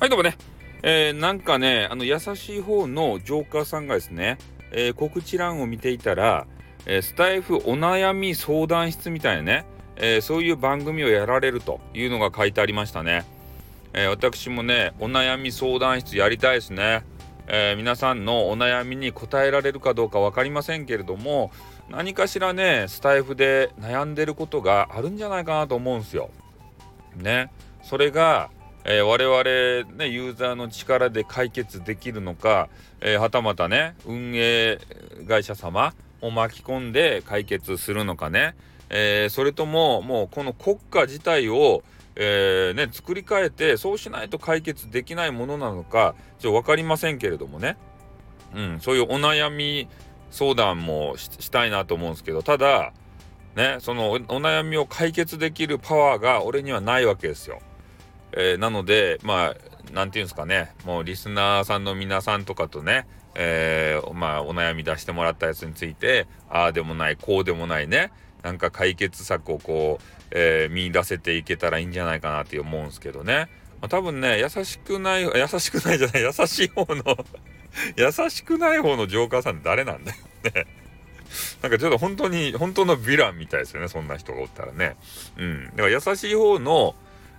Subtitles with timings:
[0.00, 0.38] はいどうもね、
[0.84, 4.38] えー、なんかねあの優しい方のジョーカーさんがですね、
[4.70, 6.46] えー、告知欄を見ていたら、
[6.86, 9.66] えー、スタイフお悩み相談室みたいなね、
[9.96, 13.24] えそういう番組をやられるというのが書いてありましたね、
[13.92, 17.02] え私もねお悩み相談室やりたいですね、
[17.48, 21.50] え皆さんのお悩みに答えられるかどうか分かりませんけれども
[21.90, 26.30] 何かしらねスタイフで悩んでることがあるんじゃないかなと思うんですよ。
[27.16, 27.50] ね。
[27.82, 28.50] それが
[28.90, 32.70] えー、我々、ね、ユーザーの力で解決できるのか、
[33.02, 34.78] えー、はたまたね運営
[35.28, 35.92] 会社様
[36.22, 38.56] を巻き込んで解決するのかね、
[38.88, 41.82] えー、それとももうこの国家自体を、
[42.16, 47.76] えー、ね、作り変えてそうしないと解決できないものなのかちょっと分かりませんけれどもね、
[48.54, 49.86] うん、そういうお悩み
[50.30, 52.94] 相談もしたいなと思うんですけどただ
[53.54, 57.60] ねそのお悩みを解決できるパワーが俺にはないわけですよ。
[58.32, 59.56] えー、なのでまあ
[59.92, 60.74] 何て言うんですかね。
[60.84, 63.06] もうリスナーさんの皆さんとかとね
[63.40, 68.10] えー、まあお悩み出してもらったやつについてああでもないこうでもないね
[68.42, 73.48] なんか解決策をこう、えー、見出せていけたらいいんじゃないかなって思うんですけどね、
[73.80, 77.04] まあ、多分ね優しくない優しくないじゃない優しい方の
[77.96, 80.18] 優しくない方のジョーカーさんって誰なんだよ
[80.54, 80.66] ね。
[81.62, 84.96] なんかちょっと本当に本当のヴィランみたいですよねそんな人がおったらね。
[85.36, 85.66] うん。
[85.66, 86.94] だから優しい方の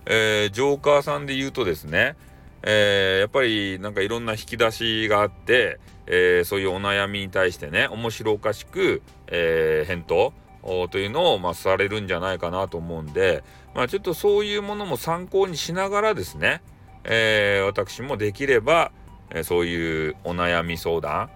[0.06, 2.16] えー、ジョーカーさんで言うとですね、
[2.62, 10.32] えー、やっぱりなんかいろんな引き出しがあって、えー、そういうお悩みに対してね面白おかしく、えー、返答
[10.90, 13.42] というのを、まあ、されるんじゃないかなと思うんで、
[13.74, 16.62] まあ、ちょっとそういうものも参考にしながらですね、
[17.04, 18.92] えー、私もできれば、
[19.30, 21.30] えー、そういうお悩み相談、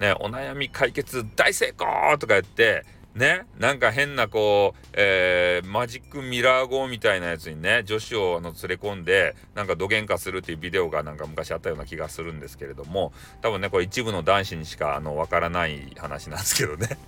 [0.00, 2.84] ね、お悩み解決大成功とか言って
[3.16, 16.98] ね、なんか変なこう、えー、マジックミラー号みたいなやつにね、女子をあの連れ込んで、なんかどげんかするっていうビデオがなんか昔あったような気がするんですけれども、多分ね、これ一部の男子にしかあの、わからない話なんですけどね。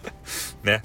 [0.62, 0.82] ね。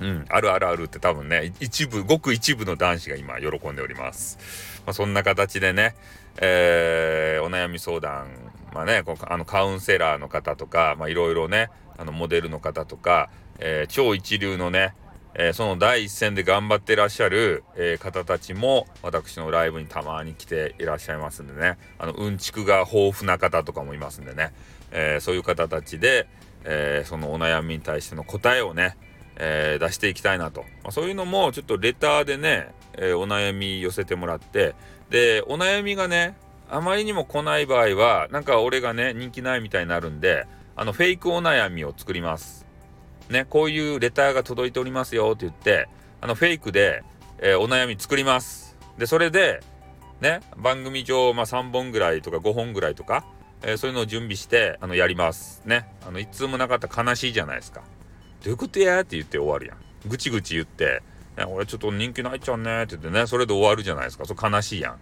[0.00, 4.38] うん、あるあるあるって多分ね、一部、ごく一部の男子が今喜んでおります。
[4.84, 5.96] まあ、そんな形でね、
[6.36, 8.28] えー、お悩み相談、
[8.72, 14.94] まあね、こあのカウンセラーの方とか、まあいろいろね、あのモデルの方とか、えー、超一流のね、
[15.34, 21.78] えー、その第一線で頑張ってらっしゃる、えー、方たちも私のライブにたまに来ていらっしゃいますんでね。
[21.98, 24.52] あのうんちくが豊富な方とかもいますんでね、
[24.90, 26.28] えそういう方たちで、
[26.64, 28.96] えそのお悩みに対しての答えをね、
[29.36, 34.74] え出していきたいなと、まあ、そういうのもちょっとレターでね、えお悩み寄せてもらって
[35.10, 36.36] でお悩みがね
[36.70, 40.46] あまりにも来ない場合はなんか俺がね人気ないみたいになるんで
[40.76, 42.58] あのフェイクお悩みを作ります
[43.30, 45.88] ね、こういうレターが届いておりますよって言って、
[46.20, 47.02] あの、フェイクで、
[47.38, 48.76] えー、お悩み作ります。
[48.96, 49.60] で、それで、
[50.20, 53.24] ね、番組上、まあ、3本ぐらいとか5本ぐらいとか、
[53.62, 55.62] えー、そういうのを準備して、あの、やります。
[55.66, 55.88] ね。
[56.06, 57.82] あの、いつもなかったら悲しいじゃないですか。
[58.42, 60.08] どういうことやって言って終わるやん。
[60.08, 61.02] ぐちぐち言って、
[61.36, 64.24] ね、俺ちょっと人気ないっちゃうねって言ってね、それで終わるじゃないですか。
[64.24, 64.98] それ悲しいやん。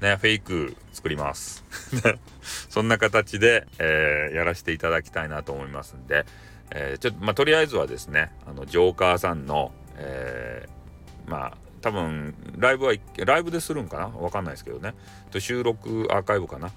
[0.00, 1.64] ね、フェイク作ります。
[2.68, 6.26] そんな形で、えー、やらせていただきたいなと思いますんで、
[6.70, 12.94] えー、ちょっと、まあ、とりあえずはですね、あの、ジョーカーさんの、えー、まあ、多分、ライブは、
[13.26, 14.06] ライブでするんかな？
[14.08, 14.94] わかんないですけどね。
[15.30, 16.70] と収録アーカイブかな？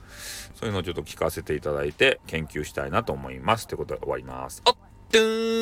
[0.54, 3.68] そういうのをちょっと聞かせていただいて、研究したいなと思います。
[3.68, 4.62] ってことで終わります。
[4.66, 4.76] おっ
[5.10, 5.57] とー